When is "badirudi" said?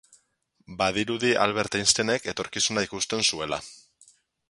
0.79-1.35